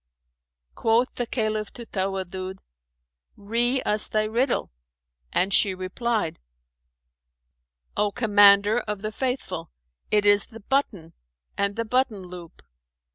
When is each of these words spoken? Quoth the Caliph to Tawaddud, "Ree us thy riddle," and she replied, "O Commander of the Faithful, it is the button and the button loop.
Quoth 0.73 1.13
the 1.13 1.27
Caliph 1.27 1.69
to 1.73 1.85
Tawaddud, 1.85 2.57
"Ree 3.37 3.83
us 3.83 4.07
thy 4.07 4.23
riddle," 4.23 4.71
and 5.31 5.53
she 5.53 5.75
replied, 5.75 6.39
"O 7.95 8.11
Commander 8.11 8.79
of 8.79 9.03
the 9.03 9.11
Faithful, 9.11 9.69
it 10.09 10.25
is 10.25 10.47
the 10.47 10.59
button 10.61 11.13
and 11.55 11.75
the 11.75 11.85
button 11.85 12.23
loop. 12.23 12.63